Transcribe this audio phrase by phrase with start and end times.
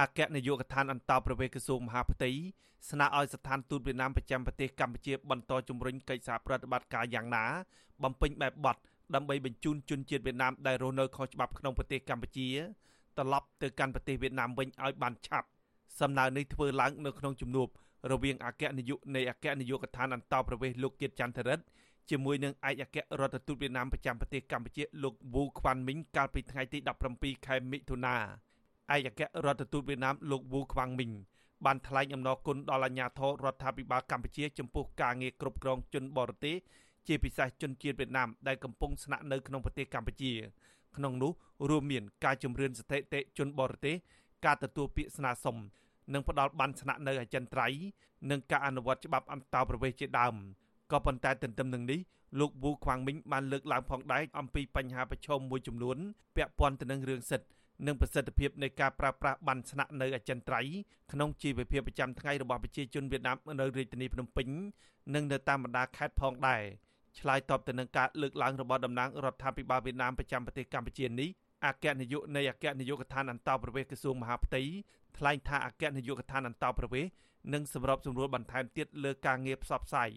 [0.00, 2.30] អគ្គនាយកដ្ឋានអន្តរប្រវេសក្រសួងមហាផ្ទៃ
[2.90, 7.44] ស្នើឲ្យស្ថានទូតវៀតណាមប្រចាំប្រទេសកម្ពុជាបន្តជំរុញកិច្ចសហប្រតិបត្តិការយ៉ាងណា
[8.02, 8.76] បំពេញបែបបទ
[9.14, 12.48] ដើម្បីបញ្ជូនជនជាតិវៀតណាមដែលរស់នៅខុសច្បាប់ក្នុងប្រទេសកម្ពុជា
[13.16, 15.48] ត្រឡប់ទៅកាន់ប្រទេសវៀតណាមវិញឲ្យបានឆាប់
[16.00, 17.68] សំណើនេះធ្វើឡើងនៅក្នុងជំនួប
[18.12, 21.64] រវាងអគ្គនាយកនៃអគ្គនាយកដ្ឋានអន្តរប្រវេសលោកគៀតចន្ទរិទ្ធ
[22.10, 26.78] ជាមួយនឹងឯកអគ្គរដ្ឋទូតវៀតណាមប្រចាំប្រទេសកម្ពុជាលោកវូខ្វាន់មីងកាលពីថ្ងៃទី
[27.12, 28.16] 17ខែមិថុនា
[28.94, 31.12] ឯកអគ្គរដ្ឋទូតវៀតណាមលោកវូខ្វាំងមីង
[31.64, 36.56] បានថ្លែងអំណរគុណដល់អាជ្ញាធររដ្ឋាភិបាលកម្ពុជាចំពោះការងារគ្រប់គ្រងជនបរទេស
[37.06, 40.32] ជាពិសេសជនជាតិវៀតណាមដែលកំពុងស្នាក់នៅក្នុងប្រទេសកម្ពុជា
[40.96, 41.32] ក្នុងនោះ
[41.68, 43.96] រួមមានការជំរឿនស្ថិតិជនបរទេស
[44.44, 45.56] ការទទួលពាក្យស្នើសុំ
[46.12, 47.80] និងផ្ដល់បានស្នាក់នៅអចិន្ត្រៃយ៍
[48.30, 50.34] និងការអនុវត្តច្បាប់អន្តោប្រវេសន៍ជាដើម
[50.92, 52.00] ក៏ប៉ុន្តែទន្ទឹមនឹងនេះ
[52.40, 55.96] លោកវូខ្វាងមីងបានលើកឡើងផងដែរអំពីបញ្ហាប្រឈមមួយចំនួន
[56.36, 57.48] ពាក់ព័ន្ធទៅនឹងរឿងសិទ្ធិ
[57.86, 60.78] និងប្រសិទ្ធភាពនៃការប្រើប្រាស់បានស្នាក់នៅអចិន្ត្រៃយ៍
[61.12, 64.48] ក្នុងជីវភាពប្រចាំថ្ងៃរបស់ប្រជាជនវៀតណាមនៅរាជធានីភ្នំពេញ
[65.14, 66.62] និងនៅតាមបណ្ដាខេត្តផងដែរ
[67.18, 71.28] ឆ្លើយតបទៅនឹងការលើកឡើងរបស់តំណាងរដ្ឋាភិបាលវៀតណាមប្រចាំប្រទេសកម្ពុជានេះ
[71.66, 74.62] អគ្គនាយកនៃអគ្គនាយកដ្ឋានអន្តរប្រវេសក្រសួងមហាផ្ទៃ
[75.16, 77.04] ថ្លែងថាអគ្គនាយកដ្ឋានអន្តរប្រវេស
[77.54, 80.10] នឹងសម្របសម្រួលបន្ថែមទៀតលើការងារផ្សព្វផ្សាយ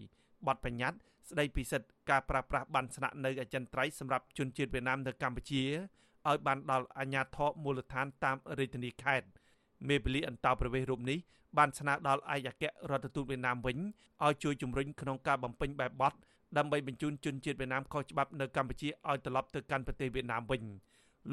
[0.46, 0.98] បទបញ្ញត្តិ
[1.30, 5.62] ស្ដីពីសិទ្ធិការប្រើប្រាស់បានស្នាក់នៅអចិន្ត្រៃយ៍សម្រាប់ជនជាតិវៀតណាមនៅកម្ពុជា
[6.28, 9.26] ឲ្យបានដល់អាជ្ញាធរមូលដ្ឋានតាមរាជធានីខេត្ត
[9.88, 11.18] មេបលីអន្តោប្រវេសន៍រូបនេះ
[11.58, 13.78] បានស្នើដល់ឯកអគ្គរដ្ឋទូតវៀតណាមវិញ
[14.24, 16.12] ឲ្យជួយជំរុញក្នុងការបំពេញបែបបទ
[16.56, 20.62] ដើម្បីបញ្ជូនជនជាតិវៀតណាមខុសច្បាប់នៅកម្ពុជាឲ្យត្រឡប់ទៅកាន់ប្រទេសវៀតណាមវិញ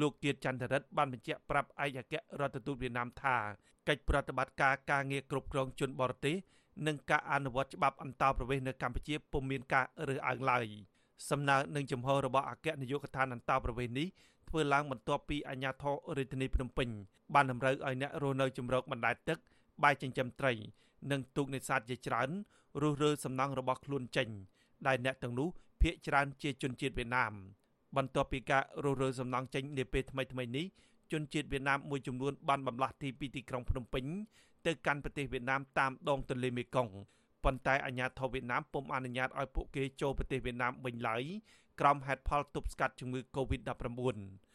[0.00, 3.36] លោកគៀតចន្ទរិទ្ធបានបញ្ជាក់ប្រាប់ឯកអគ្គរដ្ឋទូតវៀតណាមថា
[3.88, 6.36] កិច្ចប្រតិបត្តិការការងារគ្រប់គ្រងជនបរទេស
[6.86, 10.66] និងការអនុវត្តច្បាប់អន្តោប្រវេសន៍នៅកម្ពុជាពុំមានការរើសអើងឡើយ
[11.30, 14.08] សំណើនឹងចំហរបស់អគ្គនាយកដ្ឋានអន្តោប្រវេសន៍នេះ
[14.50, 16.88] ធ្វើឡើងបន្ទាប់ពីអាជ្ញាធររាជធានីភ្នំពេញ
[17.34, 19.38] បានតម្រូវឲ្យអ្នករស់នៅជំរកបណ្ដែតទឹក
[19.84, 20.52] បាយចិញ្ចឹមត្រី
[21.10, 22.30] និងទូកនេសាទជាច្រើន
[22.82, 24.28] រុះរើសំណង់របស់ខ្លួនចេញ
[24.86, 25.48] ដែលអ្នកទាំងនោះ
[25.80, 27.32] ភ ieck ច្រើនជាជនជាតិវៀតណាម
[27.96, 30.66] បន្ទាប់ពីការរុះរើសំណង់ចេញនាពេលថ្មីៗនេះ
[31.12, 34.04] ជនជាតិវៀតណាមមួយចំនួនបានបំលាស់ទីពីទីក្រុងភ្នំពេញ
[34.66, 36.92] ទៅកាន់ប្រទេសវៀតណាមតាមដងទន្លេមេគង្គ
[37.44, 41.22] ប៉ុន្តែអាជ្ញាធរវៀតណាមពុំអនុញ្ញាតឲ្យពួកគេចូលប្រទេសវៀតណាមវិញឡើយ
[41.80, 44.49] ក្រោមហេតុផលទប់ស្កាត់ជំងឺ Covid-19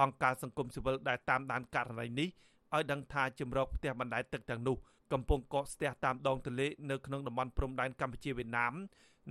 [0.00, 2.28] អង្គការសង្គមស៊ីវិលដែលតាមដានករណីនេះ
[2.74, 4.76] ឲ្យដឹងថាជំរកផ្ទះបណ្ដែតទឹកទាំងនោះ
[5.12, 8.74] កំពុងកកស្ទះតាមដងទន្លេនៅក្នុងតំបន់ព្រំដែនកម្ពុជាវៀតណាម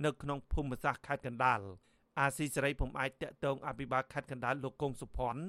[0.04, 1.60] នៅក្នុងភូមិសាស្ត្រខេត្តកណ្ដាល
[2.20, 5.42] អាស៊ីសេរីពុំអាចតាក់ទងអភិបាលខេត្តកណ្ដាលលោកកុងសុភ័ណ្ឌ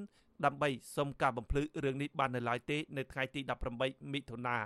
[0.45, 3.41] ដើម្បីសុំការបំភ្លឺរឿងនេះបាននៅឡើយទេនៅថ្ងៃទី
[3.75, 4.57] 18មិថុនា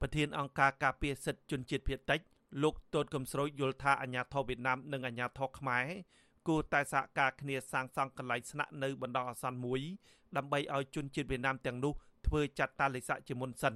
[0.00, 2.20] ប្រធានអង្គការការពារសិទ្ធិជនជាតិភៀតតិច
[2.62, 5.86] លោកតូតកំស្រួយយល់ថាអាញាធរវៀតណាមនិងអាញាធរខ្មែរ
[6.48, 9.80] គួរតែសហការគ្នាសាងសង់កន្លែងស្នាក់នៅបណ្ដោះអាសន្នមួយ
[10.36, 11.92] ដើម្បីឲ្យជនជាតិវៀតណាមទាំងនោះ
[12.26, 13.74] ធ្វើចាត់តាលិខិតជាមុនសិន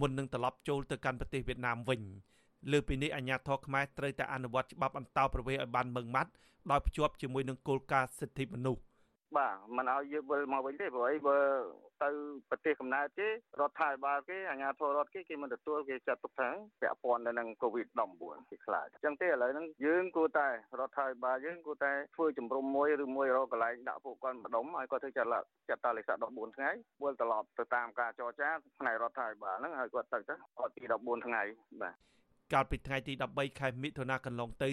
[0.00, 2.00] មុននឹងត្រឡប់ចូលទៅកាន់ប្រទេសវៀតណាមវិញ
[2.70, 6.30] លើពីនេះអាជ្ញាធរខ្មែរត្រូវតែអនុវត្តច្បាប់អន្តោប្រវេសន៍ឲ្យបានម៉ឺងម៉ាត់
[6.70, 8.82] ដោយភ្ជាប់ជាមួយនឹងគោលការណ៍សិទ្ធិមនុស្ស
[9.38, 11.38] បាទមិនឲ្យយើងវិលមកវិញទេព្រោះអីបើ
[12.02, 12.10] ទៅ
[12.50, 13.28] ប្រទេសកំណើតគេ
[13.60, 16.48] រដ្ឋាភិបាលគេអាជ្ញាធររដ្ឋគេគេមិនទទួលគេចាត់ទុកថា
[16.80, 20.48] ពាក់ព័ន្ធទៅនឹង COVID-19 គេខ្លាចអញ្ចឹងទេឥឡូវហ្នឹងយើងគួរតែ
[20.80, 25.30] រដ្ឋាភិបាលយើងគួរតែធ្វើជំរំមួយឬមួយរកកន្លែងដាក់ពួកគាត់ម្ដុំឲ្យគាត់ធ្វើចាត់
[25.68, 26.70] ចាត់តាលិខិត14ថ្ងៃ
[27.02, 28.48] វិលត្រឡប់ទៅតាមការចរចា
[28.80, 31.42] ផ្នែករដ្ឋាភិបាលហ្នឹងឲ្យគាត់ទៅទៅអត់ពី14ថ្ងៃ
[31.82, 31.94] បាទ
[32.52, 34.70] កាលពីថ្ងៃទី13ខែមិថុនាកន្លងទៅ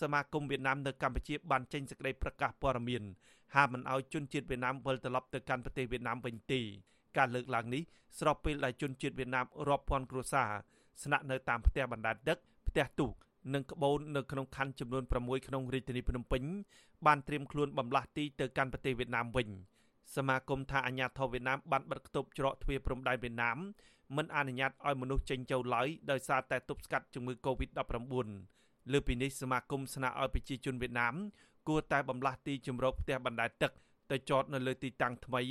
[0.00, 3.02] សមាគមវៀតណាមនៅកម្ពុជាបានចេញសេចក្តីប្រកាសព័ត៌មាន
[3.54, 6.60] ហាមមិនឲ្យជនជាតិវៀតណាមវិលត្រឡប់ទៅកាន់ប្រទេសវៀតណាមវិញទេ
[7.16, 7.82] ការលើកឡើងនេះ
[8.18, 10.50] ស្របពេលដែលជនជាតិវៀតណាមរាប់ពាន់គ្រួសារ
[11.02, 12.38] ស្នាក់នៅតាមផ្ទះបណ្ដែតទឹក
[12.68, 13.12] ផ្ទះទូក
[13.54, 16.42] និងក្បូននៅក្នុងខណ្ឌចំនួន6ក្នុងរាជធានីភ្នំពេញ
[17.06, 19.48] បានត្រៀមខ្លួនបំលាស់ទីទៅកាន់ប្រទេសវៀតណាមវិញ
[20.16, 23.58] សមាគមថាអាញាធរវៀតណាមបានបិទគប់ច្រកទ្វារព្រំដែនវៀតណាម
[24.16, 28.28] មិនអនុញ្ញាតឲ្យមនុស្សចេញចូលឡើយដោយសារតែទប់ស្កាត់ជំងឺ Covid-19
[28.92, 31.14] លើពីនេះសមាគមស្នើឲ្យប្រជាជនវៀតណាម
[31.68, 33.72] គួរតែបំលាស់ទីជម្រកផ្ទះបណ្ដែតទឹក
[34.10, 35.42] ទៅចតនៅលើទីតាំងថ្មី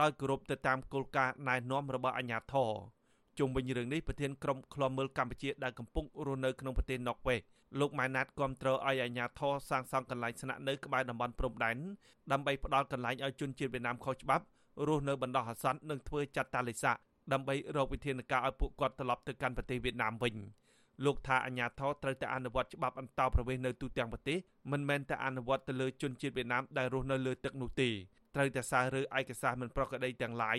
[0.00, 2.70] ដោយគោរពទៅតាមគោលការណ៍ណែនាំរបស់អាជ្ញាធរ
[3.38, 7.40] ជុំវិញរឿងនេះប្រធានក្រុមឃ្លាំមើលកម្ពុជាដែលកំពុងរស់នៅក្នុងប្រទេសណ័រវេស
[7.80, 11.76] លោកម៉ែនណាតគាំទ្រឲ្យអាជ្ញាធរសាងសង់កន្លែងស្នាក់នៅក្បែរតំបន់ព្រំដែន
[12.32, 14.44] ដើម្បីផ្ដល់កន្លែងឲ្យជនជាតិវៀតណាមខុសច្បាប់
[14.86, 16.96] រស់នៅបណ្ដោះអាសន្ននិងធ្វើចាត់តាលិស័ក
[17.32, 20.36] ដើម្បីរកវិធានការឲ្យពួកគាត់ត្រឡប់ទៅកាន់ប្រទេសវៀតណាមវិញ។
[21.04, 24.38] លោកថាអាញាធរត្រូវតែអនុវត្តច្បាប់អន្តោប្រវេសន៍នៅទូទាំងប្រទេស
[24.72, 27.88] មិនមែនតែអនុវត្តទៅលើជនជាតិវៀតណាមដែលរស់នៅលើទឹកនោះទេ
[28.34, 30.58] ត្រូវតែសាររើឯកសារមិនប្រក្រតីទាំងឡាយ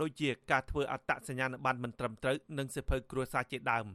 [0.00, 3.86] ដូចជាការធ្វើអត្តសញ្ញាណប័ណ្ណមិនត្រឹមត្រូវនិងសិភៅគ្រួសារជាដើម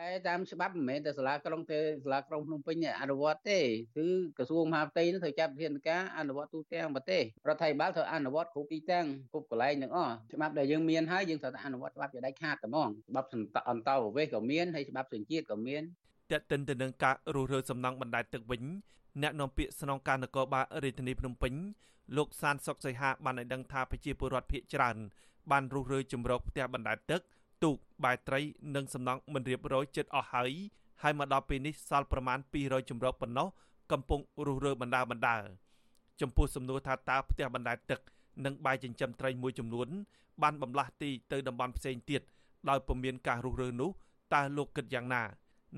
[0.00, 3.60] តែតាមច្បាប់មិនមែនតែសាលាក្រុងទេសាលាក្រុងភ្នំពេញអនុវត្តទេ
[3.96, 4.06] គឺ
[4.38, 13.28] ក្រសួងមហាផ្ទៃនឹងត្រូវចាត់វិធានការអនុវត្តទូទាំងប្រទេសរដ្ឋាភិបាលត្រូវអនុវត្តគ្រប់ទីតាំងគ្រប់កន្លែងទាំងអស់ច្បាប់ដែលយើងមានហើយយើងត្រូវតែអនុវត្តច្បាប់ជាដាច់ខាតតែហ្មងច្បាប់
[13.70, 15.82] អន្តរប្រវេសក៏មានហើយច្បាប់សញ្ជាតិក៏មាន
[16.32, 18.62] តេតិនទៅនឹងការរុះរើសំណង់បណ្ដែតទឹកវិញ
[19.22, 21.54] អ្នកនាំពាក្យស្នងការនគរបាលរាជធានីភ្នំពេញ
[22.16, 24.96] លោកសានសុកសីហាបានឲ្យដឹងថាប្រជាពលរដ្ឋភៀកច្រើន
[25.50, 27.22] បានរុះរើជំរកផ្ទះបណ្ដែតទឹក
[27.62, 28.40] ទូកបាយត្រី
[28.74, 30.52] និងសំណង់មិនរៀបរយចិត្តអស់ហើយ
[31.02, 33.48] ហើយមកដល់ពេលនេះសល់ប្រមាណ200ជំរកប៉ុណ្ណោះ
[33.92, 35.36] កំពុងរុះរើបណ្ដាបណ្ដា
[36.20, 38.00] ចំពោះសំណួរថាតើផ្ទះបណ្ដែតទឹក
[38.44, 39.88] និងបាយចិញ្ចឹមត្រីមួយចំនួន
[40.42, 42.22] បានបំលាស់ទីទៅតំបន់ផ្សេងទៀត
[42.68, 43.90] ដោយពុំមានការរុះរើនោះ
[44.34, 45.22] តើលោកគិតយ៉ាងណា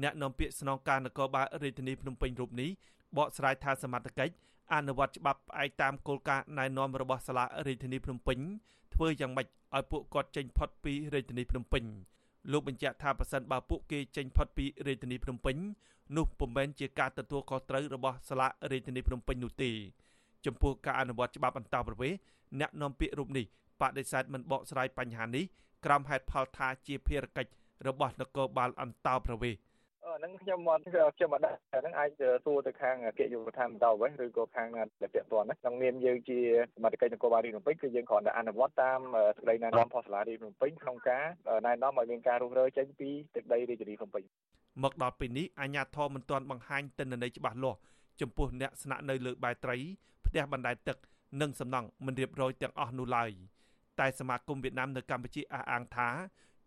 [0.03, 2.71] អ្នកនាំពាក្យស្នងការនគរបាលរាជធានីភ្នំពេញរូបនេះ
[3.17, 4.35] បកស្រាយថាសមត្ថកិច្ច
[4.75, 8.39] អនុវត្តច្បាប់ផ្អែកតាមគោលការណ៍ណែនាំរបស់សាលារាជធានីភ្នំពេញ
[8.95, 9.47] ធ្វើយ៉ាងម៉េច
[9.77, 11.85] ឲ្យពួកគាត់ចេញផុតពីរាជធានីភ្នំពេញ
[12.53, 15.57] លោកបញ្ជាក់ថាប្រសិនបើពួកគេចេញផុតពីរាជធានីភ្នំពេញ
[16.17, 19.71] នោះពុំមែនជាការទទួលខុសត្រូវរបស់សាលារាជធានីភ្នំពេញនោះទេ
[20.47, 22.19] ចំពោះការអនុវត្តច្បាប់អន្តរប្រវេសន៍
[22.61, 23.45] អ្នកនាំពាក្យរូបនេះ
[23.81, 25.45] បដិសេធមិនបកស្រាយបញ្ហានេះ
[25.85, 27.51] ក្រោមហេតុផលថាជាភារកិច្ច
[27.87, 29.61] របស់នគរបាលអន្តរប្រវេសន៍
[30.07, 32.11] ហ្នឹងខ្ញុំមកខ្ញុំមកដាក់ហ្នឹងអាច
[32.45, 36.39] សួរទៅខាងកិច្ចយុវធម៌បន្តវិញឬក៏ខាងដែលពាក់ព័ន្ធហ្នឹងក្នុងនាមយើងជា
[36.77, 39.01] សមាជិកនគរបាលរាជភ្នំពេញគឺយើងគ្រាន់តែអនុវត្តតាម
[39.37, 41.25] សេចក្តីណែនាំរបស់សាលារាជភ្នំពេញក្នុងការ
[41.67, 44.25] ណែនាំឲ្យមានការរុះរើចេញពីទឹកដីរាជធានីភ្នំពេញ
[44.83, 47.79] មកដល់ពេលនេះអាជ្ញាធរមិនទាន់បង្ហាញទិន្នន័យច្បាស់លាស់
[48.21, 49.77] ចំពោះអ្នកស្នាក់នៅលើបែត្រី
[50.27, 50.99] ផ្ទះបណ្ដែតទឹក
[51.41, 53.31] និងសំណង់មិនរៀបរយទាំងអស់នោះឡើយ
[54.01, 56.09] តែសមាគមវៀតណាមនៅកម្ពុជាអះអាងថា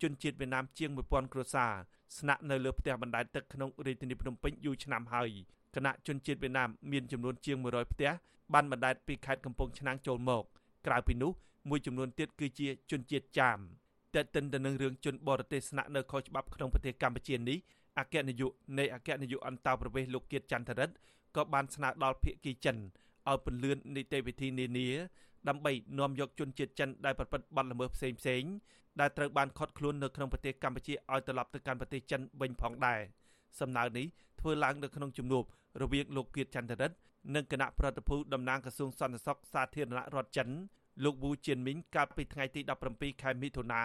[0.02, 1.74] ជនជាតិវៀតណាមជាង1000គ្រួសារ
[2.18, 5.30] ស្នាក់នៅលើផ្ទះបណ្ដែតទឹកក្នុងរាជធានីភ្នំពេញយូរឆ្នាំហើយ
[5.76, 8.12] គណៈជនជាតិវៀតណាមមានចំនួនជាង100ផ្ទះ
[8.54, 10.44] បានបណ្ដែតពីខេត្តកំពង់ឆ្នាំងចូលមក
[10.88, 11.32] ក្រៅពីនោះ
[11.70, 13.58] មួយចំនួនទៀតគឺជាជនជាតិចាម
[14.16, 17.58] តែតិនទៅនឹងរឿងជនបរទេសស្នាក់នៅខុសច្បាប់ក្នុងប្រទេសកម្ពុជានេះ
[18.00, 20.96] អគ្គនាយកនៃអគ្គនាយកអន្តរប្រវេសន៍លោកគៀតចន្ទរិទ្ធ
[21.36, 22.78] ក៏បានស្នើដល់ភាគីចិន
[23.30, 24.90] ឲ្យពន្លឿននីតិវិធីនានា
[25.48, 28.44] ដើម្បីនាំយកជនជាតិចិនដែលប្រព្រឹត្តបទល្មើសផ្សេងផ្សេង
[29.00, 33.00] ដែលត្រូវបានឃាត់ខ្លួននៅក្នុងប្រទេសកម្ពុជាឲ្យត្រឡប់ទៅកាន់ប្រទេសចិនវិញផងដែរ
[33.60, 34.06] សំណើនេះ
[34.40, 35.44] ធ្វើឡើងនៅក្នុងជំនួប
[35.82, 36.98] រវាងលោកគៀតចន្ទរិទ្ធ
[37.36, 40.50] និងគណៈប្រតិភូតំណាងក្រសួងសន្តិសុខសាធារណរដ្ឋចិន
[41.04, 42.62] លោកវូជៀនមីងកាលពីថ្ងៃទី
[42.92, 43.82] 17ខែមិថុនា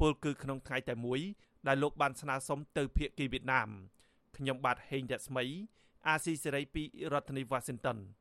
[0.00, 1.20] ពលគឺក្នុងថ្ងៃតែមួយ
[1.66, 3.68] ដែលលោកបានស្នើសុំទៅភាគីវៀតណាម
[4.36, 5.44] ខ្ញុំបាទហេងរស្មី
[6.08, 7.98] អាស៊ីសេរីពីរដ្ឋធានី Washington